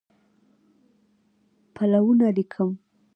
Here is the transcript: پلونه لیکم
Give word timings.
پلونه 1.75 2.27
لیکم 2.37 2.69